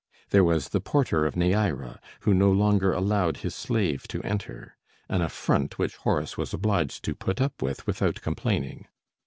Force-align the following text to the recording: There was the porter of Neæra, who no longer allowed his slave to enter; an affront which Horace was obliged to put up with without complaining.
There 0.31 0.43
was 0.43 0.69
the 0.69 0.81
porter 0.81 1.27
of 1.27 1.35
Neæra, 1.35 1.99
who 2.21 2.33
no 2.33 2.51
longer 2.51 2.91
allowed 2.91 3.37
his 3.45 3.53
slave 3.53 4.07
to 4.07 4.19
enter; 4.23 4.75
an 5.07 5.21
affront 5.21 5.77
which 5.77 5.97
Horace 5.97 6.39
was 6.39 6.55
obliged 6.55 7.03
to 7.03 7.13
put 7.13 7.39
up 7.39 7.61
with 7.61 7.85
without 7.85 8.19
complaining. 8.19 8.87